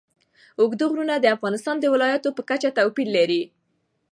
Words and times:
اوږده 0.59 0.85
غرونه 0.91 1.15
د 1.19 1.25
افغانستان 1.35 1.75
د 1.79 1.85
ولایاتو 1.93 2.29
په 2.37 2.41
کچه 2.49 2.69
توپیر 2.77 3.07
لري. 3.17 3.41